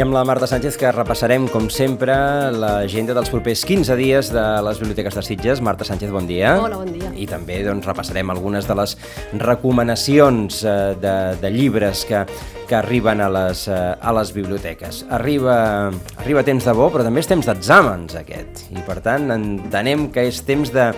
[0.00, 2.14] I amb la Marta Sánchez que repassarem, com sempre,
[2.56, 5.60] l'agenda dels propers 15 dies de les biblioteques de Sitges.
[5.60, 6.54] Marta Sánchez, bon dia.
[6.56, 7.10] Hola, bon dia.
[7.20, 8.96] I també doncs, repassarem algunes de les
[9.42, 12.22] recomanacions eh, de, de llibres que,
[12.64, 15.02] que arriben a les, eh, a les biblioteques.
[15.12, 15.58] Arriba,
[16.16, 18.70] arriba temps de bo, però també és temps d'exàmens, aquest.
[18.72, 20.94] I, per tant, entenem que és temps de,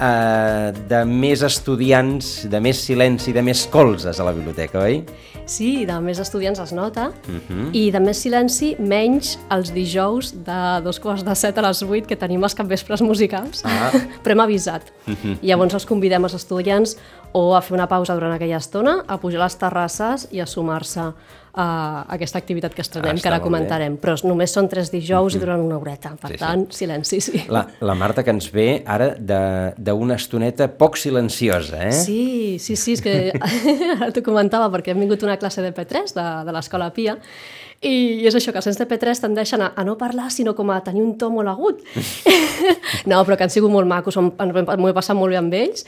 [0.00, 5.02] eh, de més estudiants, de més silenci, de més colzes a la biblioteca, oi?
[5.46, 7.40] Sí, de més estudiants es nota, uh Mhm.
[7.50, 7.68] -huh.
[7.72, 12.06] i de més silenci, menys els dijous de dos quarts de set a les vuit
[12.06, 13.90] que tenim els capvespres musicals, Ah.
[14.24, 14.82] però hem avisat.
[15.06, 15.36] Uh -huh.
[15.42, 16.96] Llavors els convidem als estudiants
[17.34, 20.46] o a fer una pausa durant aquella estona, a pujar a les terrasses i a
[20.46, 21.08] sumar-se
[21.54, 21.66] a
[22.10, 23.46] aquesta activitat que estrenem, Ah, que ara molt bé.
[23.46, 23.96] comentarem.
[24.02, 25.42] Però només són tres dijous uh -huh.
[25.42, 26.38] i durant una horeta, per Sí, sí.
[26.38, 27.44] tant, silenci, sí.
[27.48, 31.92] La, la Marta que ens ve ara d'una estoneta poc silenciosa, eh?
[31.92, 33.32] Sí, sí, sí, és que
[34.00, 37.16] ara t'ho comentava perquè hem vingut una classe de P3 de, de l'Escola Pia
[37.80, 40.70] i és això, que els nens de P3 tendeixen a, a no parlar, sinó com
[40.70, 41.80] a tenir un to molt agut.
[43.06, 45.84] no, però que han sigut molt macos, m'ho he passat molt bé amb ells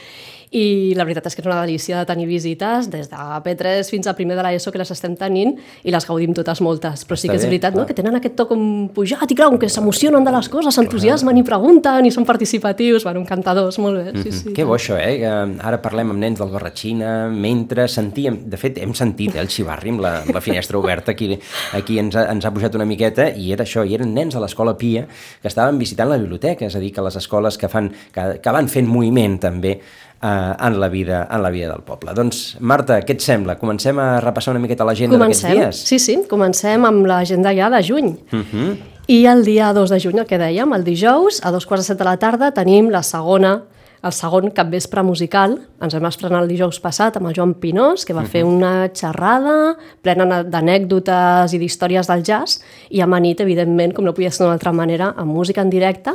[0.54, 4.06] i la veritat és que és una delícia de tenir visites des de P3 fins
[4.06, 7.30] a primer de l'ESO que les estem tenint i les gaudim totes moltes, però sí
[7.30, 7.86] que és veritat no?
[7.86, 8.62] que tenen aquest to com
[8.94, 13.06] pujat i clar, com que s'emocionen de les coses, s'entusiasmen i pregunten i són participatius,
[13.06, 14.54] bueno, encantadors, molt bé, sí, sí.
[14.56, 15.16] Que bo això, eh?
[15.22, 15.32] Que
[15.66, 18.42] ara parlem amb nens del Garratxina, mentre sentíem...
[18.46, 21.32] De fet, hem sentit eh, el xivarri amb la, amb la finestra oberta, aquí,
[21.76, 24.42] aquí ens, ha, ens ha pujat una miqueta, i era això, i eren nens a
[24.42, 27.90] l'escola Pia que estaven visitant la biblioteca, és a dir, que les escoles que, fan,
[28.14, 29.78] que, que van fent moviment també
[30.22, 32.14] eh, en, la vida, en la vida del poble.
[32.16, 33.56] Doncs, Marta, què et sembla?
[33.60, 35.84] Comencem a repassar una miqueta l'agenda d'aquests dies?
[35.88, 38.12] sí, sí, comencem amb l'agenda ja de juny.
[38.32, 38.76] Uh -huh.
[39.06, 41.94] I el dia 2 de juny, el que dèiem, el dijous, a dos quarts de
[41.94, 43.62] set de la tarda, tenim la segona
[44.06, 45.56] el segon capvespre musical.
[45.82, 49.76] Ens vam estrenar el dijous passat amb el Joan Pinós, que va fer una xerrada
[50.04, 54.72] plena d'anècdotes i d'històries del jazz, i amanit, evidentment, com no podia ser d'una altra
[54.72, 56.14] manera, amb música en directe,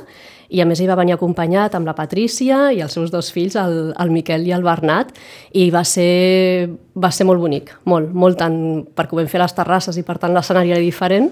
[0.52, 3.56] i a més ell va venir acompanyat amb la Patrícia i els seus dos fills,
[3.56, 5.14] el, el Miquel i el Bernat,
[5.56, 8.58] i va ser, va ser molt bonic, molt, molt tant
[8.92, 11.30] perquè ho vam fer a les terrasses i per tant l'escenari era diferent,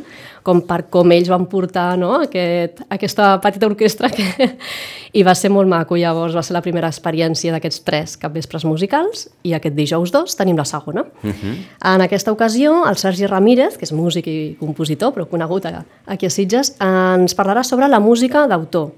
[0.47, 4.53] com per com ells van portar no, aquest, aquesta petita orquestra que...
[5.19, 9.25] i va ser molt maco, llavors va ser la primera experiència d'aquests tres capvespres musicals
[9.43, 11.03] i aquest dijous 2 tenim la segona.
[11.23, 11.55] Uh -huh.
[11.93, 15.65] En aquesta ocasió, el Sergi Ramírez, que és músic i compositor, però conegut
[16.05, 18.91] aquí a Sitges, ens parlarà sobre la música d'autor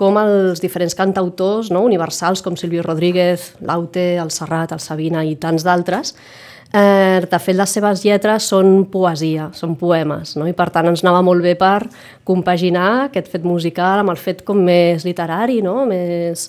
[0.00, 5.34] com els diferents cantautors no, universals com Silvio Rodríguez, Laute, el Serrat, el Sabina i
[5.40, 6.14] tants d'altres,
[6.72, 10.48] eh, de fet les seves lletres són poesia, són poemes, no?
[10.48, 11.84] i per tant ens anava molt bé per
[12.24, 15.84] compaginar aquest fet musical amb el fet com més literari, no?
[15.90, 16.48] més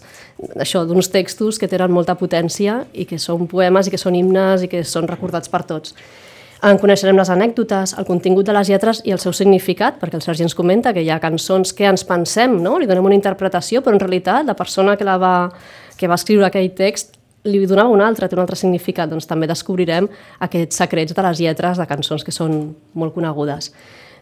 [0.56, 4.64] això d'uns textos que tenen molta potència i que són poemes i que són himnes
[4.64, 5.98] i que són recordats per tots.
[6.62, 10.22] En coneixerem les anècdotes, el contingut de les lletres i el seu significat, perquè el
[10.22, 12.76] Sergi ens comenta que hi ha cançons que ens pensem, no?
[12.78, 15.34] li donem una interpretació, però en realitat la persona que, la va,
[15.98, 17.18] que va escriure aquell text
[17.50, 20.06] li donava un altre, té un altre significat, doncs també descobrirem
[20.46, 22.60] aquests secrets de les lletres de cançons que són
[22.94, 23.72] molt conegudes.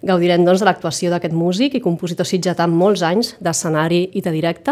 [0.02, 4.32] Gaudirem doncs, de l'actuació d'aquest músic i compositor sitgetà amb molts anys d'escenari i de
[4.32, 4.72] directe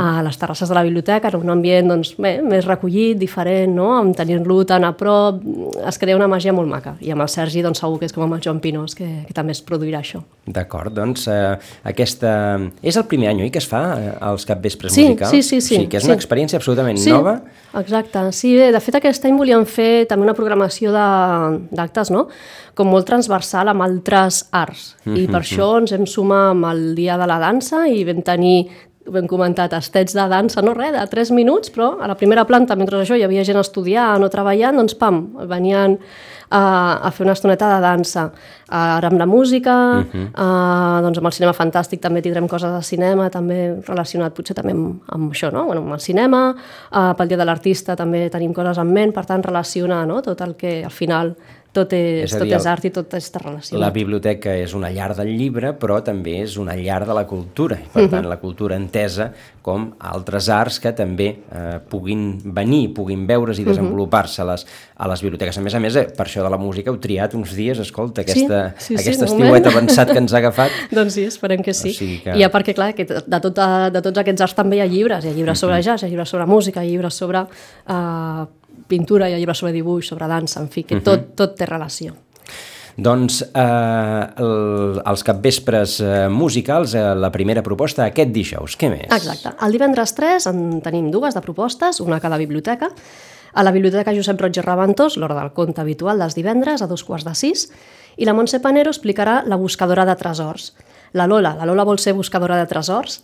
[0.00, 3.90] a les terrasses de la biblioteca, en un ambient doncs, bé, més recollit, diferent, no?
[3.98, 5.42] amb tenir-lo tan a prop,
[5.86, 6.94] es crea una màgia molt maca.
[7.04, 9.36] I amb el Sergi doncs, segur que és com amb el Joan Pinós, que, que
[9.36, 10.22] també es produirà això.
[10.46, 12.32] D'acord, doncs eh, aquesta...
[12.82, 15.30] És el primer any, oi, que es fa eh, als capvespres Sí, musicals?
[15.30, 16.10] sí, sí, sí, O sigui, que és sí.
[16.10, 17.38] una experiència absolutament Sí, nova.
[17.76, 18.24] exacte.
[18.32, 22.28] Sí, bé, de fet aquest any volíem fer també una programació de- d'actes, no?
[22.74, 24.96] Com molt transversal amb altres arts.
[25.06, 28.58] I per això ens hem sumat amb el Dia de la Dansa i vam tenir
[29.04, 32.46] ho hem comentat, estets de dansa, no res, de 3 minuts, però a la primera
[32.48, 35.18] planta, mentre això hi havia gent estudiant o treballant, doncs pam,
[35.50, 35.98] venien
[36.48, 36.62] a,
[37.04, 38.24] a fer una estoneta de dansa.
[38.72, 40.28] Ara amb la música, uh -huh.
[40.32, 44.72] uh, doncs amb el cinema fantàstic també tindrem coses de cinema, també relacionat potser també
[44.72, 45.64] amb, amb això, no?
[45.64, 46.54] bueno, amb el cinema,
[46.92, 50.22] uh, pel Dia de l'Artista també tenim coses en ment, per tant relacionar no?
[50.22, 51.36] tot el que al final
[51.74, 53.80] tot és, És a tot dir, és art i tot està relacionat.
[53.82, 57.76] La biblioteca és una llar del llibre, però també és una llar de la cultura.
[57.82, 59.32] I, per tant, la cultura entesa
[59.64, 62.24] com altres arts que també eh, puguin
[62.54, 64.66] venir, puguin veure's i desenvolupar-se a, les,
[64.96, 65.58] a les biblioteques.
[65.58, 68.22] A més a més, eh, per això de la música heu triat uns dies, escolta,
[68.22, 70.70] aquesta, sí, sí, aquest un estiuet avançat que ens ha agafat.
[70.94, 71.90] Doncs sí, esperem que sí.
[71.94, 74.76] O sigui que- I ja perquè, clar, que de, tota, de tots aquests arts també
[74.78, 75.24] hi ha llibres.
[75.24, 78.44] Hi ha llibres sobre jazz, hi ha llibres sobre música, hi ha llibres sobre uh,
[78.88, 82.14] pintura, hi ha llibres sobre dibuix, sobre dansa, en fi, que tot, tot té relació.
[82.94, 88.76] Doncs eh, el, els capvespres eh, musicals, eh, la primera proposta aquest dijous.
[88.78, 89.08] Què més?
[89.10, 89.56] Exacte.
[89.66, 92.92] El divendres 3 en tenim dues de propostes, una a cada biblioteca.
[93.54, 97.04] A la Biblioteca Josep Roig i Reventós, l'hora del conte habitual dels divendres, a dos
[97.06, 97.68] quarts de sis,
[98.18, 100.72] i la Montse Panero explicarà La buscadora de tresors.
[101.14, 103.22] La Lola, la Lola vol ser buscadora de tresors,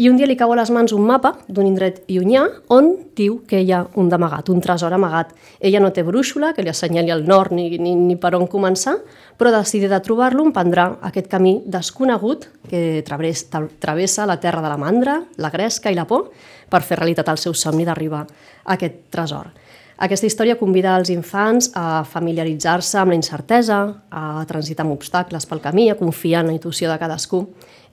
[0.00, 3.42] i un dia li cau a les mans un mapa d'un indret llunyà on diu
[3.48, 5.34] que hi ha un d'amagat, un tresor amagat.
[5.60, 8.96] Ella no té brúixola, que li assenyali el nord ni, ni, ni per on començar,
[9.36, 15.20] però decidida de trobar-lo emprendrà aquest camí desconegut que travessa, la terra de la mandra,
[15.36, 16.30] la gresca i la por
[16.72, 19.52] per fer realitat el seu somni d'arribar a aquest tresor.
[20.02, 23.76] Aquesta història convida els infants a familiaritzar-se amb la incertesa,
[24.10, 27.44] a transitar amb obstacles pel camí, a confiar en la intuïció de cadascú.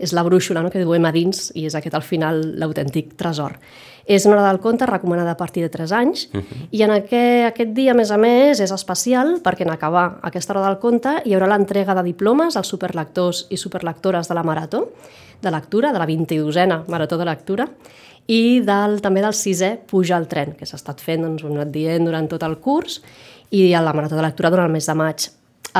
[0.01, 3.59] És la brúixola no, que duem a dins i és aquest al final l'autèntic tresor.
[4.09, 6.67] És una hora del conte recomanada a partir de 3 anys uh -huh.
[6.71, 10.53] i en aquest, aquest dia, a més a més, és especial perquè en acabar aquesta
[10.53, 14.89] hora del conte hi haurà l'entrega de diplomes als superlectors i superlectores de la Marató
[15.41, 17.69] de lectura, de la 22a Marató de Lectura,
[18.29, 21.57] i del, també del sisè Puja al tren, que s'ha estat fent, doncs, ho hem
[21.57, 22.99] anat dient durant tot el curs,
[23.49, 25.29] i a la Marató de Lectura durant el mes de maig.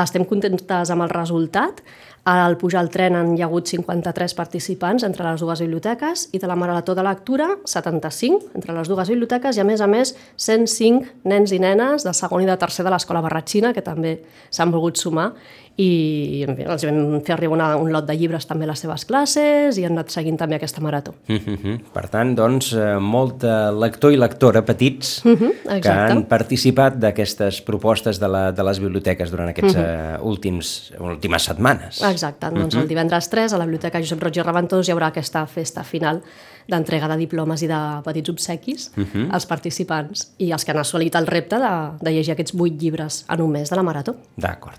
[0.00, 1.82] Estem contentes amb el resultat,
[2.24, 6.38] al pujar al tren han hi ha hagut 53 participants entre les dues biblioteques i
[6.38, 10.12] de la Marató de Lectura 75 entre les dues biblioteques i a més a més
[10.36, 14.18] 105 nens i nenes de segon i de tercer de l'Escola Barratxina que també
[14.50, 15.30] s'han volgut sumar
[15.76, 18.82] i en fi, els vam fer arribar una, un lot de llibres també a les
[18.82, 21.14] seves classes i han anat seguint també aquesta marató.
[21.28, 21.78] Uh mhm, -huh.
[21.92, 23.44] Per tant, doncs, eh, molt
[23.78, 28.62] lector i lectora petits uh mhm, -huh, que han participat d'aquestes propostes de, la, de
[28.62, 30.20] les biblioteques durant aquests uh -huh.
[30.20, 32.02] uh, últims, últimes setmanes.
[32.02, 32.74] Exacte, doncs.
[32.74, 32.80] -huh.
[32.80, 36.22] el divendres 3 a la Biblioteca Josep Roig i Reventós hi haurà aquesta festa final
[36.68, 39.26] d'entrega de diplomes i de petits obsequis uh -huh.
[39.30, 43.24] als participants i els que han assolit el repte de, de llegir aquests vuit llibres
[43.28, 44.16] en un mes de la marató.
[44.36, 44.78] D'acord.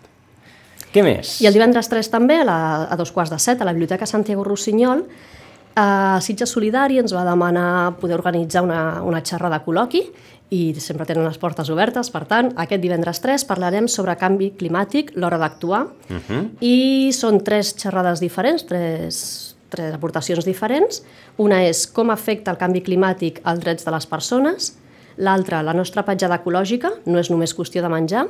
[0.92, 1.38] Què més?
[1.42, 2.58] I el divendres 3 també, a, la,
[2.92, 5.06] a dos quarts de set, a la Biblioteca Santiago Rossinyol,
[5.80, 10.02] a Sitges Solidari ens va demanar poder organitzar una, una xerrada col·loqui
[10.52, 15.14] i sempre tenen les portes obertes, per tant, aquest divendres 3 parlarem sobre canvi climàtic,
[15.16, 16.22] l'hora d'actuar, uh mhm.
[16.28, 16.44] -huh.
[16.60, 21.04] i són tres xerrades diferents, tres, tres aportacions diferents.
[21.38, 24.76] Una és com afecta el canvi climàtic als drets de les persones,
[25.18, 28.28] l'altra, la nostra petjada ecològica, no és només qüestió de menjar,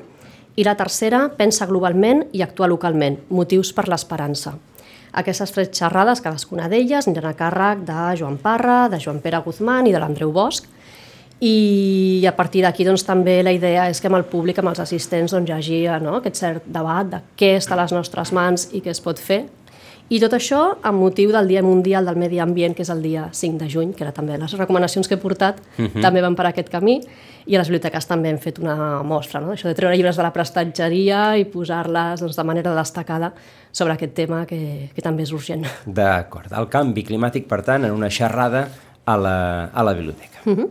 [0.56, 4.56] i la tercera, pensa globalment i actua localment, motius per l'esperança.
[5.22, 9.88] Aquestes tres xerrades, cadascuna d'elles, aniran a càrrec de Joan Parra, de Joan Pere Guzmán
[9.88, 10.68] i de l'Andreu Bosch,
[11.42, 14.84] i a partir d'aquí doncs, també la idea és que amb el públic, amb els
[14.84, 18.68] assistents, doncs, hi hagi no, aquest cert debat de què està a les nostres mans
[18.72, 19.48] i què es pot fer
[20.10, 23.30] i tot això amb motiu del Dia Mundial del Medi Ambient, que és el dia
[23.32, 25.88] 5 de juny, que era també les recomanacions que he portat, uh mhm.
[25.88, 26.02] -huh.
[26.02, 27.02] també van per aquest camí,
[27.46, 29.54] i a les biblioteques també hem fet una mostra, no?
[29.54, 33.34] això de treure llibres de la prestatgeria i posar-les doncs, de manera destacada
[33.72, 35.66] sobre aquest tema que, que també és urgent.
[35.86, 36.52] D'acord.
[36.52, 38.68] El canvi climàtic, per tant, en una xerrada
[39.06, 40.40] a la, a la biblioteca.
[40.46, 40.60] Uh mhm.
[40.60, 40.70] -huh.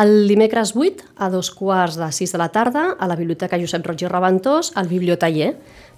[0.00, 3.84] El dimecres 8, a dos quarts de 6 de la tarda, a la Biblioteca Josep
[3.84, 5.50] Roig i Reventós, al Bibliotaller,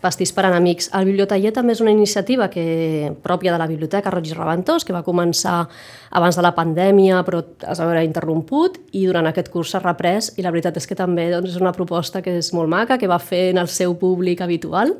[0.02, 0.88] Pastís per enemics.
[0.98, 4.96] El Bibliotaller també és una iniciativa que, pròpia de la Biblioteca Roig i Reventós, que
[4.96, 5.68] va començar
[6.10, 10.32] abans de la pandèmia, però es va veure interromput, i durant aquest curs s'ha reprès,
[10.34, 13.10] i la veritat és que també doncs, és una proposta que és molt maca, que
[13.10, 14.96] va fer en el seu públic habitual,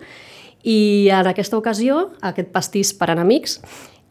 [0.62, 3.58] i en aquesta ocasió, aquest pastís per enemics,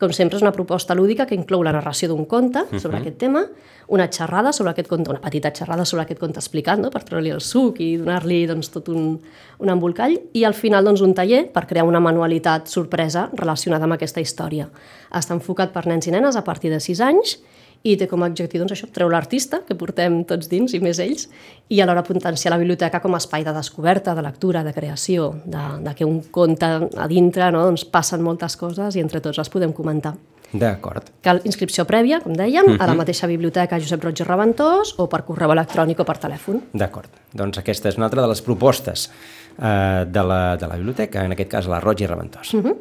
[0.01, 3.01] com sempre, és una proposta lúdica que inclou la narració d'un conte sobre uh -huh.
[3.01, 3.45] aquest tema,
[3.87, 6.89] una xerrada sobre aquest conte, una petita xerrada sobre aquest conte explicant, no?
[6.89, 9.19] per treure-li el suc i donar-li doncs, tot un,
[9.59, 13.93] un embolcall, i al final doncs, un taller per crear una manualitat sorpresa relacionada amb
[13.93, 14.69] aquesta història.
[15.11, 17.39] Està enfocat per nens i nenes a partir de 6 anys
[17.83, 20.99] i té com a objectiu doncs, això, treure l'artista, que portem tots dins i més
[21.01, 21.27] ells,
[21.69, 25.63] i alhora potenciar la biblioteca com a espai de descoberta, de lectura, de creació, de,
[25.85, 29.49] de que un conte a dintre no, doncs passen moltes coses i entre tots les
[29.49, 30.13] podem comentar.
[30.51, 31.07] D'acord.
[31.23, 32.81] Cal inscripció prèvia, com dèiem, uh -huh.
[32.81, 32.97] a la mhm.
[32.97, 36.61] mateixa biblioteca Josep Roig i Reventós o per correu electrònic o per telèfon.
[36.73, 37.09] D'acord.
[37.33, 39.09] Doncs aquesta és una altra de les propostes
[39.61, 42.53] eh, de, la, de la biblioteca, en aquest cas la Roig i Reventós.
[42.53, 42.67] Uh mhm.
[42.67, 42.75] -huh.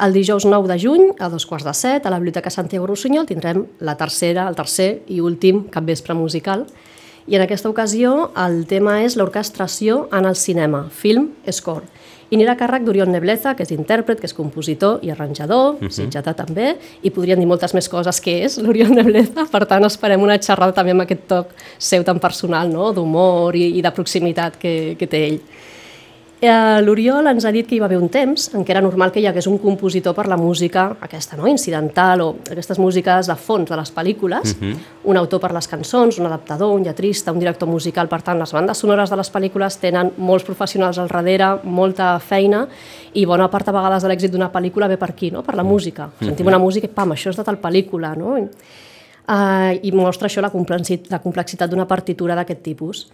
[0.00, 3.26] El dijous 9 de juny, a dos quarts de set, a la Biblioteca Santiago Rossinyol,
[3.26, 6.66] tindrem la tercera, el tercer i últim capvespre musical.
[7.26, 11.84] I en aquesta ocasió el tema és l'orquestració en el cinema, film, score.
[12.30, 15.78] I anirà a càrrec d'Oriol Nebleza, que és intèrpret, que és compositor i arranjador, uh
[15.80, 15.88] mhm.
[15.88, 15.90] -huh.
[15.90, 20.22] sitjatà també, i podrien dir moltes més coses que és l'Oriol Nebleza, per tant esperem
[20.22, 21.46] una xerrada també amb aquest toc
[21.78, 22.92] seu tan personal, no?
[22.92, 25.40] d'humor i, i de proximitat que, que té ell.
[26.40, 29.10] Eh, L'Oriol ens ha dit que hi va haver un temps en què era normal
[29.12, 31.44] que hi hagués un compositor per la música aquesta, no?
[31.50, 34.70] incidental, o aquestes músiques de fons de les pel·lícules, uh mhm.
[34.72, 34.78] -huh.
[35.04, 38.52] un autor per les cançons, un adaptador, un lletrista, un director musical, per tant, les
[38.52, 42.66] bandes sonores de les pel·lícules tenen molts professionals al darrere, molta feina,
[43.12, 45.42] i bona part a vegades de l'èxit d'una pel·lícula ve per aquí, no?
[45.42, 46.08] per la música.
[46.20, 46.56] Sentim uh -huh.
[46.56, 48.48] una música i pam, això és de tal pel·lícula, no?
[49.28, 50.50] Uh, I mostra això la
[51.20, 53.10] complexitat d'una partitura d'aquest tipus.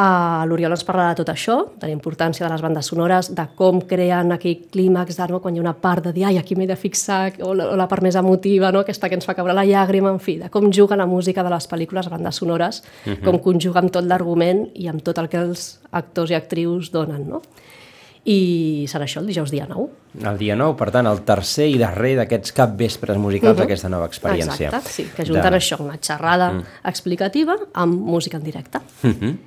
[0.00, 3.44] Uh, L'Oriol ens parla de tot això, de la importància de les bandes sonores, de
[3.58, 5.40] com creen aquell clímax, no?
[5.40, 7.76] quan hi ha una part de dir, ai, aquí m'he de fixar, o la, o
[7.76, 8.80] la part més emotiva, no?
[8.80, 11.50] aquesta que ens fa caure la llàgrima, en fi, de com juga la música de
[11.50, 13.24] les pel·lícules, bandes sonores, uh -huh.
[13.24, 17.28] com conjuga amb tot l'argument i amb tot el que els actors i actrius donen.
[17.28, 17.42] No?
[18.24, 19.88] I serà això el dijous dia 9.
[20.22, 23.60] El dia 9, per tant, el tercer i darrer d'aquests capvespres musicals Mhm.
[23.62, 24.66] d'aquesta nova experiència.
[24.68, 26.64] Exacte, sí, que junten De- això, una xerrada mm.
[26.84, 28.78] explicativa amb música en directe.
[29.02, 29.38] Mhm.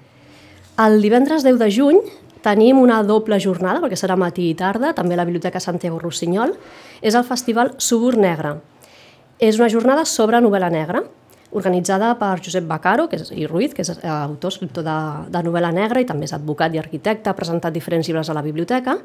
[0.73, 1.99] El divendres 10 de juny
[2.41, 6.55] tenim una doble jornada, perquè serà matí i tarda, també a la Biblioteca Santiago Rossinyol,
[7.05, 8.55] és el Festival Subur Negre.
[9.37, 11.03] És una jornada sobre novel·la negra,
[11.53, 14.97] organitzada per Josep Bacaro que és, i Ruiz, que és eh, autor, escriptor de,
[15.29, 18.41] de novel·la negra i també és advocat i arquitecte, ha presentat diferents llibres a la
[18.41, 18.97] biblioteca,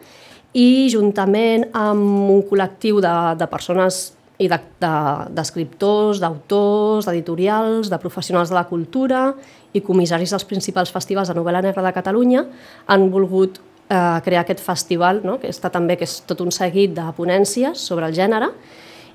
[0.56, 4.06] i juntament amb un col·lectiu de, de persones
[4.38, 9.32] i d'escriptors, de, d'escriptors, d'autors, d'editorials, de professionals de la cultura
[9.74, 12.44] i comissaris dels principals festivals de novel·la negra de Catalunya
[12.86, 15.38] han volgut eh, crear aquest festival, no?
[15.42, 18.52] que està també que és tot un seguit de ponències sobre el gènere,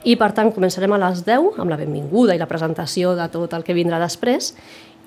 [0.04, 3.54] i per tant començarem a les 10 amb la benvinguda i la presentació de tot
[3.56, 4.52] el que vindrà després,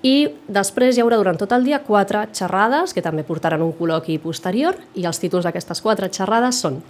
[0.07, 4.19] i després hi haurà durant tot el dia quatre xerrades que també portaran un col·loqui
[4.23, 6.81] posterior i els títols d'aquestes quatre xerrades són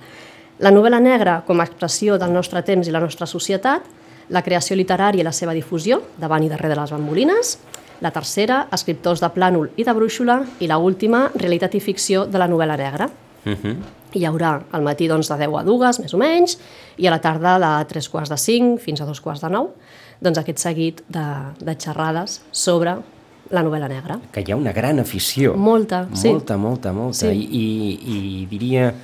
[0.59, 3.85] la novel·la negra com a expressió del nostre temps i la nostra societat,
[4.33, 7.59] la creació literària i la seva difusió, davant i darrere de les bambolines,
[8.01, 12.41] la tercera, escriptors de plànol i de brúixola, i la última, realitat i ficció de
[12.41, 13.09] la novel·la negra.
[13.47, 13.77] Uh -huh.
[14.15, 16.59] Hi haurà al matí doncs, de 10 a 2, més o menys,
[16.97, 19.69] i a la tarda de 3 quarts de 5 fins a 2 quarts de 9,
[20.21, 21.25] doncs aquest seguit de,
[21.61, 22.97] de xerrades sobre
[23.51, 24.19] la novel·la negra.
[24.33, 25.55] Que hi ha una gran afició.
[25.55, 26.29] Molta, sí.
[26.29, 27.19] Molta, molta, molta.
[27.19, 27.27] Sí.
[27.27, 28.95] I, i, I diria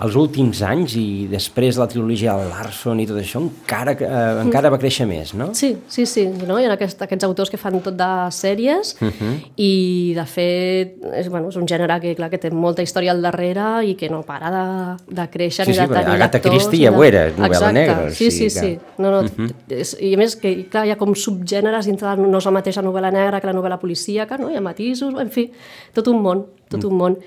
[0.00, 4.70] els últims anys i després la trilogia de Larson i tot això encara, eh, encara
[4.72, 5.50] va créixer més, no?
[5.54, 6.24] Sí, sí, sí.
[6.48, 6.56] No?
[6.58, 9.34] Hi ha aquest, aquests autors que fan tot de sèries uh -huh.
[9.56, 13.22] i, de fet, és, bueno, és un gènere que, clar, que té molta història al
[13.22, 16.54] darrere i que no para de, de créixer Sí, ni sí, de tenir Agatha lectors,
[16.54, 16.96] Christie ni ja de...
[16.96, 17.72] ho era, novel·la Exacte.
[17.72, 18.60] negra, Sí, sí, sí.
[18.60, 19.54] que- No, no, uh -huh.
[19.68, 22.50] és, I a més, que clar, hi ha com subgèneres dintre de no és la
[22.50, 24.50] mateixa novel·la negra que la novel·la policíaca, no?
[24.50, 25.52] hi ha matisos, en fi,
[25.92, 27.18] tot un món, tot un món.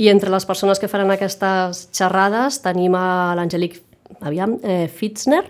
[0.00, 3.82] I entre les persones que faran aquestes xerrades tenim a l'Angelic
[4.24, 5.44] aviam, eh, Fitzner,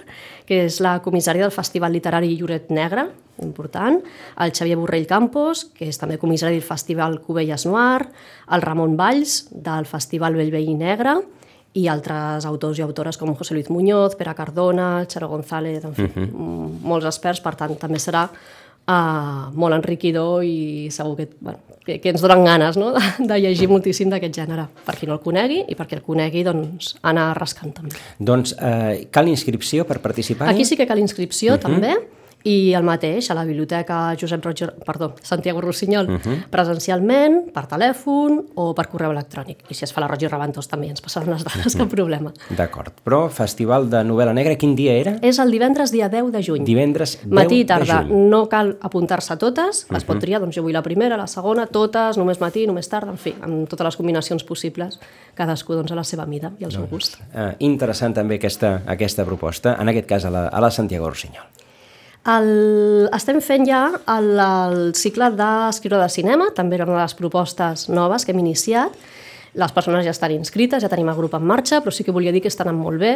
[0.47, 3.07] que és la comissària del Festival Literari Lloret Negre,
[3.43, 4.01] important,
[4.43, 8.09] el Xavier Borrell Campos, que és també comissari del Festival Cubelles Noir,
[8.51, 11.21] el Ramon Valls, del Festival Bellvei Negre,
[11.73, 16.03] i altres autors i autores com José Luis Muñoz, Pere Cardona, Xaro González, en fi,
[16.03, 16.81] uh -huh.
[16.83, 18.29] molts experts, per tant, també serà
[18.89, 22.93] uh, molt enriquidor i segur que, bueno, que, que ens donen ganes no?
[22.97, 26.45] de, de llegir moltíssim d'aquest gènere, per qui no el conegui i perquè el conegui,
[26.47, 27.97] doncs, anar rascant també.
[28.19, 30.51] Doncs eh, cal inscripció per participar?
[30.53, 31.67] Aquí sí que cal inscripció, uh -huh.
[31.67, 31.97] també,
[32.45, 36.37] i el mateix, a la biblioteca Josep Roger, perdó, Santiago Rossinyol, uh -huh.
[36.51, 39.59] presencialment, per telèfon o per correu electrònic.
[39.69, 41.79] I si es fa la Roger Rabantos també, ens passaran les dades, uh -huh.
[41.79, 42.33] cap problema.
[42.57, 42.93] D'acord.
[43.05, 45.19] Però Festival de Novel·la Negra, quin dia era?
[45.23, 46.65] És el divendres dia 10 de juny.
[46.65, 48.03] Divendres 10 Matí i tarda.
[48.03, 52.17] No cal apuntar-se totes, les pot triar, doncs jo vull la primera, la segona, totes,
[52.17, 54.99] només matí, només tarda, en fi, amb totes les combinacions possibles,
[55.35, 57.19] cadascú doncs, a la seva mida i al seu gust.
[57.35, 61.45] Eh, interessant també aquesta, aquesta proposta, en aquest cas a la, a la Santiago Rossinyol.
[62.29, 67.17] El, estem fent ja el, el cicle d'escriure de cinema, també era una de les
[67.17, 68.93] propostes noves que hem iniciat.
[69.59, 72.31] Les persones ja estan inscrites, ja tenim el grup en marxa, però sí que volia
[72.31, 73.15] dir que estan anant molt bé,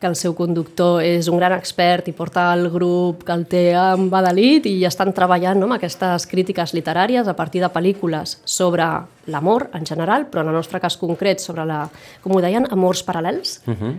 [0.00, 3.62] que el seu conductor és un gran expert i porta el grup que el té
[3.78, 8.40] amb Badalit i ja estan treballant no, amb aquestes crítiques literàries a partir de pel·lícules
[8.42, 8.88] sobre
[9.30, 11.84] l'amor en general, però en el nostre cas concret sobre la,
[12.24, 13.94] com ho deien, amors paral·lels, uh -huh.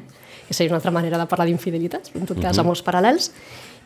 [0.47, 2.65] que seria una altra manera de parlar d'infidelitats, en tot cas uh -huh.
[2.65, 3.31] amors paral·lels,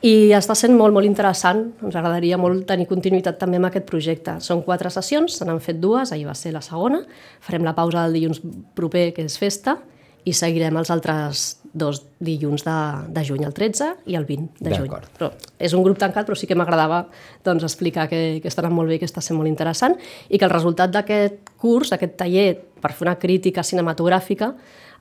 [0.01, 1.67] i està sent molt, molt interessant.
[1.85, 4.39] Ens agradaria molt tenir continuïtat també amb aquest projecte.
[4.41, 7.03] Són quatre sessions, se n'han fet dues, ahir va ser la segona.
[7.45, 8.41] Farem la pausa del dilluns
[8.77, 9.77] proper, que és festa,
[10.25, 12.77] i seguirem els altres dos dilluns de,
[13.13, 14.91] de juny, el 13 i el 20 de juny.
[15.17, 17.05] Però és un grup tancat, però sí que m'agradava
[17.45, 19.95] doncs, explicar que, que està anant molt bé, que està sent molt interessant
[20.29, 22.49] i que el resultat d'aquest curs, d'aquest taller
[22.81, 24.51] per fer una crítica cinematogràfica,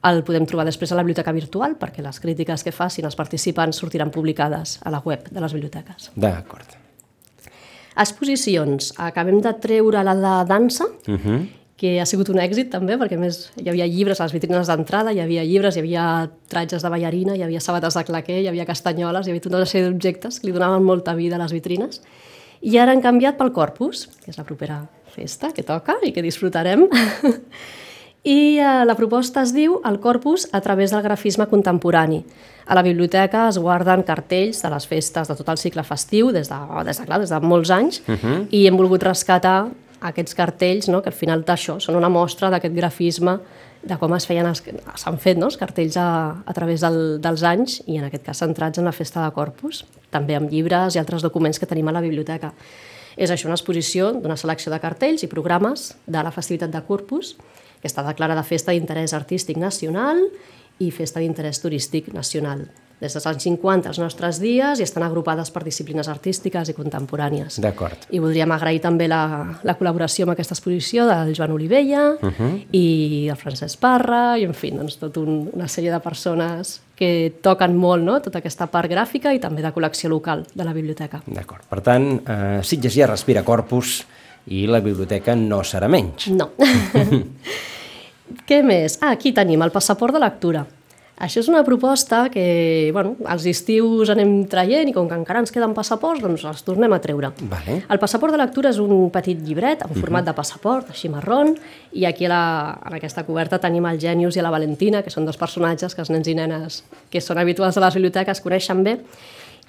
[0.08, 3.76] el podem trobar després a la biblioteca virtual, perquè les crítiques que facin els participants
[3.76, 6.10] sortiran publicades a la web de les biblioteques.
[6.16, 6.76] D'acord.
[8.00, 8.92] Exposicions.
[8.96, 11.48] Acabem de treure la de dansa, Uh -huh.
[11.76, 15.12] que ha sigut un èxit també, perquè més hi havia llibres a les vitrines d'entrada,
[15.12, 18.66] hi havia llibres, hi havia tratges de ballarina, hi havia sabates de claquer, hi havia
[18.66, 22.02] castanyoles, hi havia tota una sèrie d'objectes que li donaven molta vida a les vitrines.
[22.60, 26.22] I ara han canviat pel Corpus, que és la propera festa que toca i que
[26.22, 26.86] disfrutarem.
[28.22, 32.24] I eh, la proposta es diu El corpus a través del grafisme contemporani.
[32.66, 36.50] A la biblioteca es guarden cartells de les festes de tot el cicle festiu, des
[36.50, 38.46] de, des de, clar, des de molts anys, uh -huh.
[38.50, 41.02] i hem volgut rescatar aquests cartells, no?
[41.02, 43.38] que al final d'això són una mostra d'aquest grafisme
[43.82, 45.46] de com es feien s'han fet no?
[45.46, 48.92] els cartells a, a través del, dels anys i en aquest cas centrats en la
[48.92, 52.52] festa de Corpus, també amb llibres i altres documents que tenim a la biblioteca.
[53.16, 57.36] És això una exposició d'una selecció de cartells i programes de la festivitat de Corpus
[57.80, 60.22] que està declarada Festa d'Interès Artístic Nacional
[60.80, 62.68] i Festa d'Interès Turístic Nacional.
[63.00, 67.56] Des dels anys 50 als nostres dies i estan agrupades per disciplines artístiques i contemporànies.
[67.64, 68.04] D'acord.
[68.12, 69.22] I voldríem agrair també la,
[69.64, 72.52] la col·laboració amb aquesta exposició del Joan Olivella uh -huh.
[72.76, 77.32] i el Francesc Parra i, en fi, doncs, tot un, una sèrie de persones que
[77.40, 78.20] toquen molt no?
[78.20, 81.22] tota aquesta part gràfica i també de col·lecció local de la biblioteca.
[81.26, 81.64] D'acord.
[81.68, 84.04] Per tant, eh, Sitges ja respira corpus
[84.46, 86.28] i la biblioteca no serà menys.
[86.32, 86.50] No.
[88.48, 88.98] Què més?
[89.02, 90.66] Ah, aquí tenim el passaport de lectura.
[91.20, 95.52] Això és una proposta que, bueno, als estius anem traient i com que encara ens
[95.52, 97.28] queden passaports, doncs els tornem a treure.
[97.50, 97.76] Vale.
[97.92, 100.30] El passaport de lectura és un petit llibret en format uh -huh.
[100.30, 101.54] de passaport, així marron,
[101.92, 105.26] i aquí a la, en aquesta coberta tenim el Genius i la Valentina, que són
[105.26, 108.98] dos personatges que els nens i nenes que són habituals a les biblioteques coneixen bé,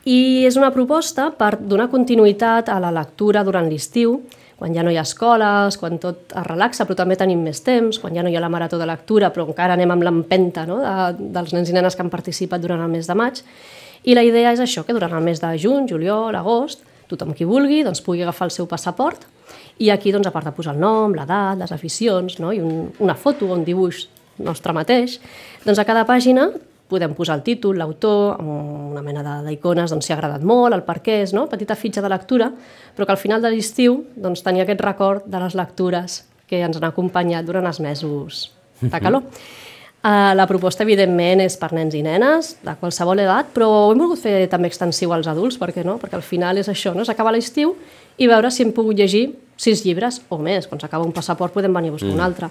[0.06, 4.22] i és una proposta per donar continuïtat a la lectura durant l'estiu,
[4.62, 7.98] quan ja no hi ha escoles, quan tot es relaxa, però també tenim més temps,
[7.98, 10.76] quan ja no hi ha la marató de lectura, però encara anem amb l'empenta no?
[10.84, 13.42] de, dels nens i nenes que han participat durant el mes de maig.
[14.06, 17.50] I la idea és això, que durant el mes de juny, juliol, agost, tothom qui
[17.50, 19.26] vulgui doncs, pugui agafar el seu passaport
[19.82, 22.54] i aquí, doncs, a part de posar el nom, l'edat, les aficions no?
[22.54, 24.06] i un, una foto o un dibuix
[24.46, 25.18] nostre mateix,
[25.66, 26.52] doncs a cada pàgina
[26.92, 31.00] podem posar el títol, l'autor, una mena d'icones doncs, si ha agradat molt, el per
[31.06, 31.48] què és, no?
[31.52, 32.52] petita fitxa de lectura,
[32.96, 36.22] però que al final de l'estiu doncs, tenia aquest record de les lectures
[36.52, 38.50] que ens han acompanyat durant els mesos
[38.82, 39.24] de calor.
[40.02, 44.00] Uh, la proposta, evidentment, és per nens i nenes, de qualsevol edat, però ho hem
[44.02, 46.00] volgut fer també extensiu als adults, per què no?
[46.02, 47.06] Perquè al final és això, no?
[47.06, 47.76] s'acaba l'estiu
[48.18, 49.28] i veure si hem pogut llegir
[49.62, 50.66] sis llibres o més.
[50.66, 52.18] Quan s'acaba un passaport podem venir a buscar mm.
[52.18, 52.50] un altre.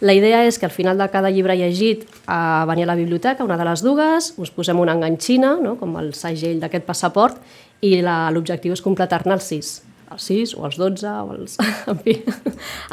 [0.00, 2.98] La idea és que al final de cada llibre llegit a eh, venir a la
[2.98, 5.76] biblioteca, una de les dues, us posem una enganxina, no?
[5.80, 7.40] com el segell d'aquest passaport,
[7.80, 9.76] i l'objectiu és completar-ne els sis
[10.10, 11.56] els 6 o els 12 o els...
[11.90, 12.16] en fi,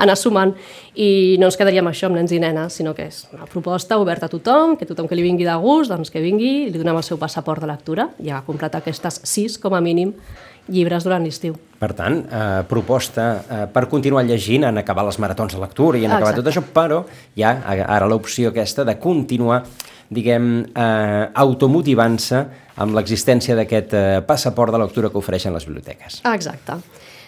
[0.01, 0.53] anar sumant
[0.95, 4.27] i no ens quedaríem això amb nens i nenes, sinó que és una proposta oberta
[4.29, 7.05] a tothom, que tothom que li vingui de gust, doncs que vingui li donem el
[7.05, 10.13] seu passaport de lectura i a completar aquestes 6 com a mínim
[10.67, 11.55] llibres durant l'estiu.
[11.79, 16.05] Per tant, eh, proposta eh, per continuar llegint en acabar les maratons de lectura i
[16.05, 17.01] en acabar tot això, però
[17.35, 19.63] hi ha ara l'opció aquesta de continuar
[20.13, 22.43] diguem, eh, automotivant-se
[22.83, 26.21] amb l'existència d'aquest eh, passaport de lectura que ofereixen les biblioteques.
[26.33, 26.79] Exacte.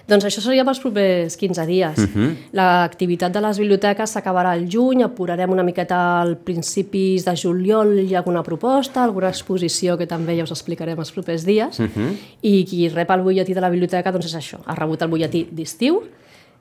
[0.05, 1.97] Doncs això seria pels propers 15 dies.
[1.97, 2.35] Uh -huh.
[2.53, 8.13] L'activitat de les biblioteques s'acabarà al juny, apurarem una miqueta al principis de juliol, hi
[8.13, 12.15] ha alguna proposta, alguna exposició que també ja us explicarem els propers dies, uh -huh.
[12.41, 15.47] i qui rep el butlletí de la biblioteca doncs és això, ha rebut el butlletí
[15.51, 16.03] d'estiu,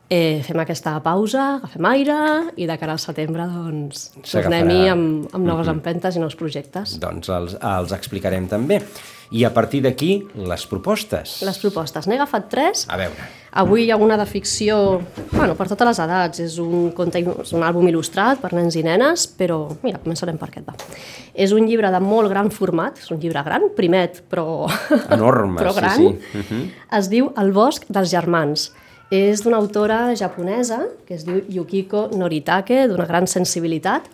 [0.08, 2.18] eh, fem aquesta pausa, agafem aire
[2.60, 5.76] i de cara al setembre doncs, tornem-hi amb, amb noves uh -huh.
[5.76, 6.98] empentes i nous projectes.
[7.00, 8.82] Doncs els, els explicarem també.
[9.30, 11.40] I a partir d'aquí, les propostes.
[11.42, 12.06] Les propostes.
[12.06, 12.84] N'he agafat tres.
[12.88, 13.24] A veure.
[13.52, 16.40] Avui hi ha una de ficció, bueno, per totes les edats.
[16.40, 20.48] És un, conte, és un àlbum il·lustrat per nens i nenes, però mira, començarem per
[20.48, 20.66] aquest.
[20.66, 20.74] Va.
[21.34, 24.70] És un llibre de molt gran format, és un llibre gran, primet, però...
[25.10, 25.96] Enorme, però gran.
[25.96, 26.38] sí, sí.
[26.38, 26.70] Uh -huh.
[26.98, 28.72] Es diu El bosc dels germans.
[29.14, 34.08] És d'una autora japonesa que es diu Yukiko Noritake, d'una gran sensibilitat,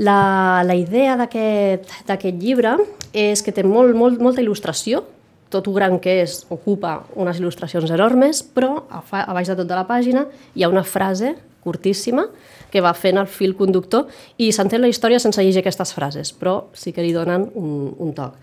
[0.00, 2.76] la, la idea d'aquest llibre
[3.12, 5.02] és que té molt, molt, molta il·lustració,
[5.50, 9.58] tot ho gran que és, ocupa unes il·lustracions enormes, però a, fa, a baix de
[9.58, 10.24] tota la pàgina
[10.54, 12.28] hi ha una frase curtíssima
[12.70, 14.06] que va fent el fil conductor
[14.38, 18.14] i s'entén la història sense llegir aquestes frases, però sí que li donen un, un
[18.16, 18.38] toc.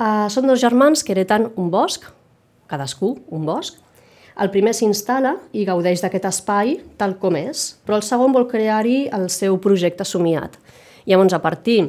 [0.00, 2.08] Uh, són dos germans que hereten un bosc,
[2.72, 3.76] cadascú un bosc,
[4.40, 9.10] el primer s'instal·la i gaudeix d'aquest espai tal com és, però el segon vol crear-hi
[9.12, 10.56] el seu projecte somiat.
[11.08, 11.80] Llavors, a partir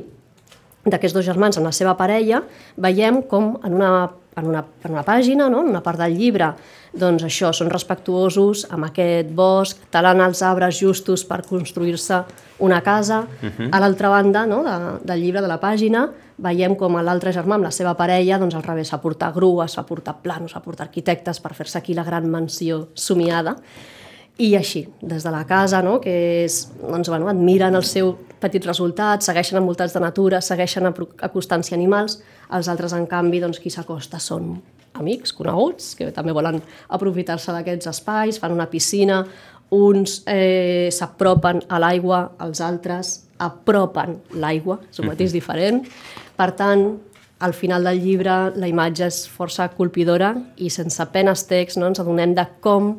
[0.84, 2.42] d'aquests dos germans amb la seva parella,
[2.76, 3.92] veiem com en una,
[4.36, 5.62] en una, en una pàgina, no?
[5.62, 6.52] en una part del llibre,
[6.94, 12.24] doncs això, són respectuosos amb aquest bosc, talant els arbres justos per construir-se
[12.60, 13.22] una casa.
[13.42, 13.70] Uh -huh.
[13.72, 14.64] A l'altra banda no?
[14.64, 18.56] de, del llibre, de la pàgina, veiem com l'altre germà amb la seva parella, doncs
[18.56, 22.04] al revés, va portar grues, va portar planos, va portar arquitectes per fer-se aquí la
[22.04, 23.56] gran mansió somiada.
[24.40, 26.00] I així, des de la casa, no?
[26.02, 26.14] que
[26.46, 32.22] és, doncs, bueno, admiren el seu petits resultats, segueixen envoltats de natura, segueixen acostant-s'hi animals,
[32.56, 34.56] els altres, en canvi, doncs, qui s'acosta són
[34.98, 39.22] amics, coneguts, que també volen aprofitar-se d'aquests espais, fan una piscina
[39.72, 45.86] uns eh, s'apropen a l'aigua, els altres apropen l'aigua, és un mateix diferent.
[46.36, 46.84] Per tant,
[47.42, 52.04] al final del llibre la imatge és força colpidora i sense penes text no, ens
[52.04, 52.94] adonem de com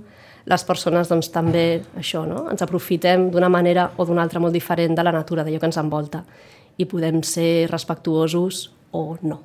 [0.51, 2.49] les persones doncs, també això, no?
[2.51, 5.79] ens aprofitem d'una manera o d'una altra molt diferent de la natura, d'allò que ens
[5.79, 6.25] envolta
[6.79, 9.43] i podem ser respectuosos o no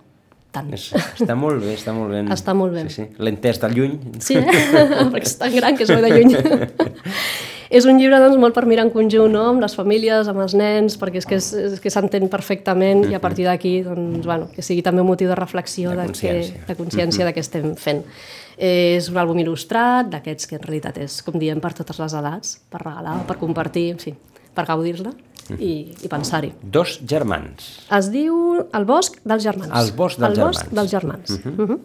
[0.58, 0.72] tant.
[0.74, 2.32] És, està molt bé, està molt ben...
[2.34, 2.88] Està molt bé.
[2.88, 3.06] Sí, sí.
[3.22, 3.98] L'he entès de lluny.
[4.24, 4.64] Sí, eh?
[5.14, 6.34] perquè és tan gran que es veu de lluny.
[7.70, 9.50] és un llibre doncs, molt per mirar en conjunt, no?
[9.52, 13.16] amb les famílies, amb els nens, perquè és que és, és que s'entén perfectament i
[13.18, 16.54] a partir d'aquí doncs, bueno, que sigui també un motiu de reflexió, De de, consciència.
[16.54, 18.04] que, de consciència de què estem fent.
[18.58, 22.58] És un àlbum il·lustrat, d'aquests que en realitat és, com diem, per totes les edats,
[22.72, 24.16] per regalar, per compartir, en fi,
[24.58, 25.14] per gaudir-la
[25.60, 26.54] i, i pensar-hi.
[26.64, 27.68] Dos germans.
[27.94, 29.72] Es diu El bosc dels germans.
[29.78, 30.76] El bosc dels el bosc germans.
[30.80, 31.30] dels germans.
[31.30, 31.54] Uh -huh.
[31.60, 31.80] Uh -huh.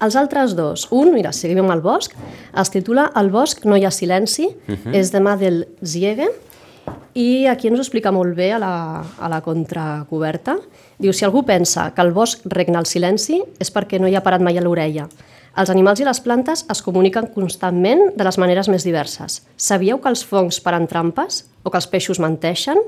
[0.00, 2.14] Els altres dos, un, mira, seguim amb el bosc,
[2.56, 4.94] es titula El bosc no hi ha silenci, uh -huh.
[4.94, 6.28] és de Madel Ziege,
[7.14, 10.56] i aquí ens ho explica molt bé a la, a la contracoberta.
[10.98, 14.22] Diu, si algú pensa que el bosc regna el silenci és perquè no hi ha
[14.22, 15.08] parat mai a l'orella.
[15.58, 19.42] Els animals i les plantes es comuniquen constantment de les maneres més diverses.
[19.56, 21.44] Sabíeu que els fongs paren trampes?
[21.64, 22.78] O que els peixos menteixen?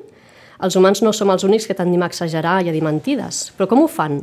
[0.63, 3.51] Els humans no som els únics que tendim a exagerar i a dir mentides.
[3.59, 4.21] Però com ho fan?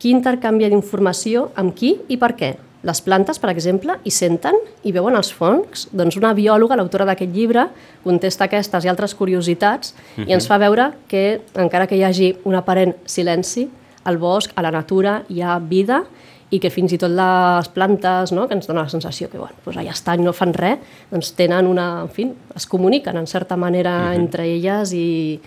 [0.00, 2.54] Qui intercanvia d'informació amb qui i per què?
[2.88, 4.56] Les plantes, per exemple, hi senten
[4.88, 5.82] i veuen els fongs?
[5.92, 7.66] Doncs una biòloga, l'autora d'aquest llibre,
[8.06, 10.28] contesta aquestes i altres curiositats uh -huh.
[10.30, 13.68] i ens fa veure que, encara que hi hagi un aparent silenci,
[14.04, 16.04] al bosc, a la natura, hi ha vida
[16.50, 19.54] i que fins i tot les plantes, no, que ens dona la sensació que bueno,
[19.64, 20.78] doncs allà estan i no fan res,
[21.10, 22.02] doncs tenen una...
[22.02, 24.14] En fi, es comuniquen en certa manera uh -huh.
[24.16, 25.40] entre elles i,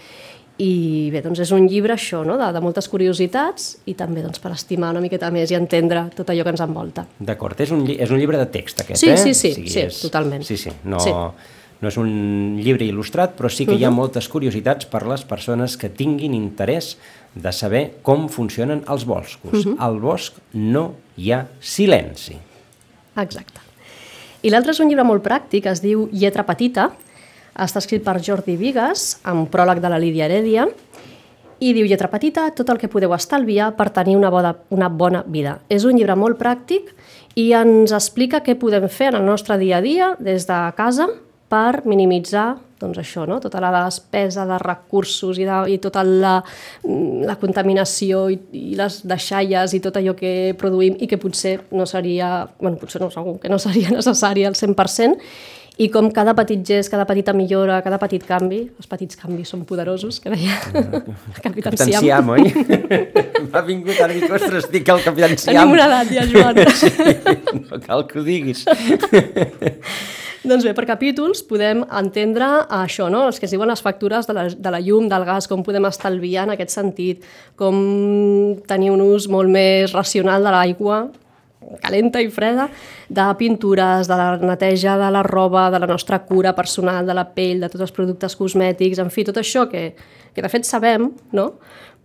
[0.63, 2.37] i bé, doncs és un llibre això, no?
[2.39, 6.29] de, de moltes curiositats i també doncs, per estimar una miqueta més i entendre tot
[6.31, 7.03] allò que ens envolta.
[7.19, 9.17] D'acord, és, un, és un llibre de text aquest, Sí, eh?
[9.17, 9.99] sí, sí, O sigui, sí, és...
[10.05, 10.45] totalment.
[10.47, 11.11] Sí, sí, no, Sí.
[11.83, 12.13] no és un
[12.63, 13.81] llibre il·lustrat, però sí que Mhm.
[13.81, 16.95] hi ha moltes curiositats per les persones que tinguin interès
[17.35, 19.65] de saber com funcionen els boscos.
[19.65, 19.75] Mhm.
[19.79, 22.37] Al bosc no hi ha silenci.
[23.17, 23.59] Exacte.
[24.43, 26.91] I l'altre és un llibre molt pràctic, es diu Lletra petita,
[27.53, 30.67] està escrit per Jordi Vigues, amb pròleg de la Lídia Heredia,
[31.63, 35.23] i diu Lletra petita, tot el que podeu estalviar per tenir una bona, una bona
[35.23, 35.59] vida.
[35.71, 36.91] És un llibre molt pràctic
[37.39, 41.07] i ens explica què podem fer en el nostre dia a dia, des de casa,
[41.53, 43.37] per minimitzar doncs això, no?
[43.39, 46.33] tota la despesa de recursos i, de, i tota la,
[46.83, 51.87] la contaminació i, i les deixalles i tot allò que produïm i que potser no
[51.89, 55.15] seria, bueno, potser no, segur que no seria necessari al 100%,
[55.81, 59.63] i com cada petit gest, cada petita millora, cada petit canvi, els petits canvis són
[59.65, 62.03] poderosos, que deia el Capitán Capitán Siam.
[62.03, 62.45] Siam, oi?
[63.49, 65.57] M'ha vingut a dir ostres, dic el Capitán Siam.
[65.57, 66.61] Tenim una edat ja, Joan.
[66.83, 66.89] Sí,
[67.69, 68.65] no cal que ho diguis.
[70.43, 73.23] Doncs bé, per capítols podem entendre això, no?
[73.29, 75.87] els que es diuen les factures de la, de la llum, del gas, com podem
[75.87, 77.23] estalviar en aquest sentit,
[77.57, 77.79] com
[78.67, 81.05] tenir un ús molt més racional de l'aigua,
[81.81, 82.69] calenta i freda,
[83.09, 87.25] de pintures, de la neteja de la roba, de la nostra cura personal, de la
[87.35, 89.93] pell, de tots els productes cosmètics, en fi, tot això que,
[90.33, 91.53] que de fet sabem, no?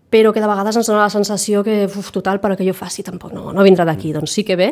[0.09, 3.05] però que de vegades ens dona la sensació que, uf, total, per que jo faci
[3.05, 4.14] tampoc no, no vindrà d'aquí.
[4.16, 4.71] Doncs sí que ve.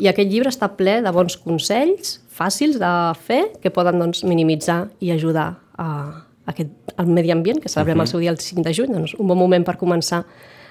[0.00, 2.92] I aquest llibre està ple de bons consells, fàcils de
[3.26, 7.98] fer, que poden doncs, minimitzar i ajudar a, a aquest, al medi ambient, que celebrem
[7.98, 8.08] uh -huh.
[8.08, 8.92] el seu dia el 5 de juny.
[8.92, 10.24] Doncs un bon moment per començar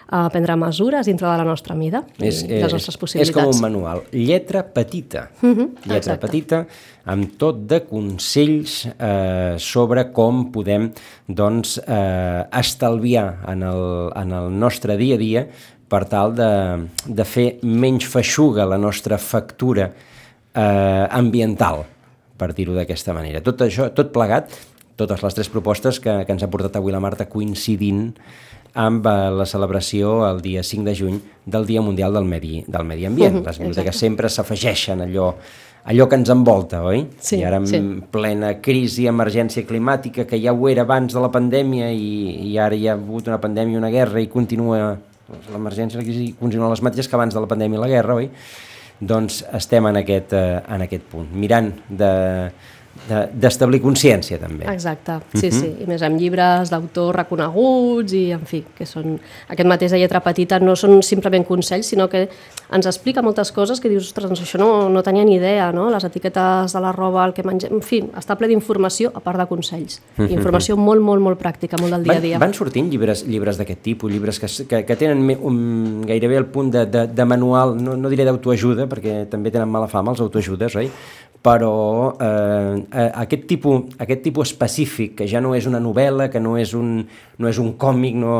[0.07, 3.29] a prendre mesures dintre de la nostra mida És, i les nostres possibilitats.
[3.29, 4.03] és com un manual.
[4.11, 5.29] Lletra petita.
[5.41, 6.27] Uh -huh, Lletra exacte.
[6.27, 6.65] petita
[7.05, 10.91] amb tot de consells eh, sobre com podem
[11.27, 15.47] doncs, eh, estalviar en el, en el nostre dia a dia
[15.87, 19.91] per tal de, de fer menys feixuga la nostra factura
[20.53, 21.85] eh, ambiental,
[22.37, 23.41] per dir-ho d'aquesta manera.
[23.41, 24.51] Tot això, tot plegat,
[24.97, 28.11] totes les tres propostes que, que ens ha portat avui la Marta coincidint
[28.73, 32.83] amb eh, la celebració el dia 5 de juny del Dia Mundial del Medi, del
[32.85, 33.41] Medi Ambient.
[33.45, 33.99] Les biblioteques exacte.
[34.05, 35.33] sempre s'afegeixen allò,
[35.85, 37.05] allò que ens envolta, oi?
[37.19, 37.79] Sí, I ara en sí.
[38.11, 42.75] plena crisi, emergència climàtica, que ja ho era abans de la pandèmia i, i ara
[42.75, 44.97] hi ha hagut una pandèmia, una guerra i continua
[45.51, 48.29] l'emergència, la crisi continuen les mateixes que abans de la pandèmia i la guerra, oi?
[48.99, 52.49] Doncs estem en aquest, eh, en aquest punt, mirant de-
[53.07, 54.65] d'establir consciència també.
[54.71, 55.51] Exacte, sí, Mhm.
[55.59, 55.75] sí.
[55.83, 59.19] I més amb llibres d'autors reconeguts i, en fi, que són...
[59.49, 62.27] Aquest mateix de lletra petita no són simplement consells, sinó que
[62.71, 65.89] ens explica moltes coses que dius, ostres, doncs això no, no tenia ni idea, no?
[65.89, 67.73] Les etiquetes de la roba, el que mengem...
[67.77, 70.01] En fi, està ple d'informació, a part de consells.
[70.17, 72.35] Informació molt, molt, molt pràctica, molt del dia a dia.
[72.37, 72.41] Mhm.
[72.41, 76.45] Van, van sortint llibres, llibres d'aquest tipus, llibres que, que, que tenen un, gairebé el
[76.47, 80.21] punt de, de, de manual, no, no diré d'autoajuda, perquè també tenen mala fama els
[80.23, 80.89] autoajudes, oi?
[81.47, 86.41] Però eh, eh, aquest, tipus, aquest tipus específic, que ja no és una novel·la, que
[86.43, 86.97] no és un,
[87.39, 88.33] no és un còmic, no,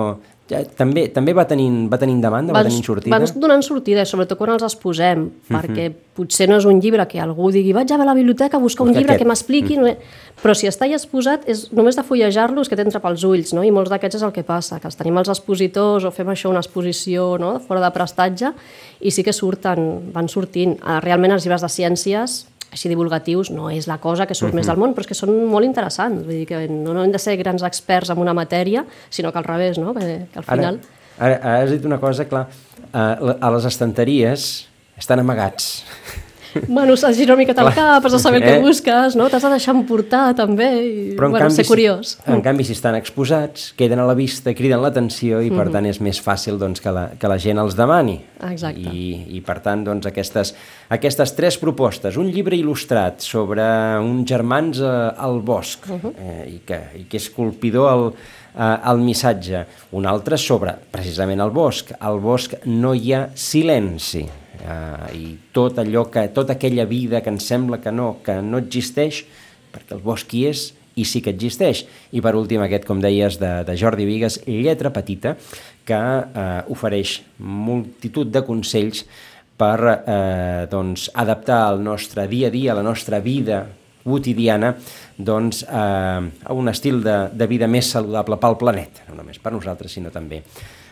[0.48, 3.16] ja, també, també va tenint, va tenint demanda, van, va tenint sortida?
[3.16, 5.56] Van donant sortida, sobretot quan els exposem, mm -hmm.
[5.56, 8.88] perquè potser no és un llibre que algú digui vaig a la biblioteca a buscar
[8.88, 9.20] un llibre aquest...
[9.20, 9.98] que m'expliqui, mm -hmm.
[10.44, 13.64] però si està ja exposat, és, només de fullejar-los que t'entra pels ulls, no?
[13.64, 16.50] i molts d'aquests és el que passa, que els tenim els expositors o fem això
[16.50, 17.60] una exposició no?
[17.60, 18.54] fora de prestatge,
[19.00, 20.78] i sí que surten, van sortint.
[20.82, 24.54] Ah, realment els llibres de ciències així divulgatius no és la cosa que surt uh
[24.54, 24.58] -huh.
[24.60, 26.24] més del món, però és que són molt interessants.
[26.24, 29.38] Vull dir que no, no hem de ser grans experts en una matèria, sinó que
[29.38, 29.94] al revés, no?
[29.94, 30.80] que, que al final...
[31.18, 32.48] Ara, ara, ara has dit una cosa, clar,
[32.94, 35.84] a les estanteries estan amagats
[36.68, 38.54] Bueno, de girar una miqueta al cap, has de saber el eh?
[38.54, 39.28] que busques, no?
[39.30, 42.16] T'has de deixar emportar, també, i Però bueno, canvi, ser curiós.
[42.28, 45.74] En canvi, si estan exposats, queden a la vista, criden l'atenció i, per mm -hmm.
[45.74, 48.22] tant, és més fàcil doncs, que, la, que la gent els demani.
[48.52, 48.80] Exacte.
[48.80, 50.56] I, i per tant, doncs, aquestes,
[50.90, 53.64] aquestes tres propostes, un llibre il·lustrat sobre
[54.00, 56.14] uns germans eh, al bosc, uh -huh.
[56.18, 58.14] eh, i, que, i que és colpidor el,
[58.58, 59.66] eh, el missatge.
[59.92, 61.92] Un altre sobre, precisament, el bosc.
[62.00, 64.28] Al bosc no hi ha silenci
[64.62, 68.62] eh, i tot allò que, tota aquella vida que ens sembla que no, que no
[68.64, 69.24] existeix,
[69.74, 70.68] perquè el bosc hi és
[70.98, 71.86] i sí que existeix.
[72.18, 75.36] I per últim aquest, com deies, de, de Jordi Vigues, Lletra Petita,
[75.88, 79.06] que eh, ofereix multitud de consells
[79.58, 83.64] per eh, doncs, adaptar el nostre dia a dia, la nostra vida
[84.04, 84.74] quotidiana
[85.18, 85.70] doncs, eh,
[86.46, 90.14] a un estil de, de vida més saludable pel planeta, no només per nosaltres, sinó
[90.14, 90.44] també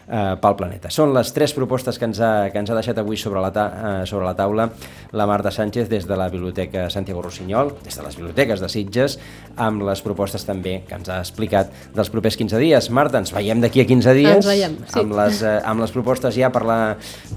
[0.07, 0.91] eh, pel planeta.
[0.93, 3.65] Són les tres propostes que ens ha, que ens ha deixat avui sobre la, ta,
[3.71, 4.69] eh, sobre la taula
[5.15, 9.19] la Marta Sánchez des de la Biblioteca Santiago Rossinyol, des de les biblioteques de Sitges,
[9.57, 12.89] amb les propostes també que ens ha explicat dels propers 15 dies.
[12.89, 14.99] Marta, ens veiem d'aquí a 15 dies ens veiem, sí.
[15.01, 16.79] amb, les, eh, amb les propostes ja per la,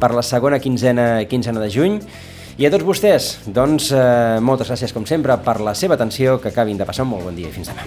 [0.01, 2.01] per la segona quinzena, quinzena de juny.
[2.59, 6.51] I a tots vostès, doncs, eh, moltes gràcies com sempre per la seva atenció, que
[6.51, 7.87] acabin de passar un molt bon dia i fins demà.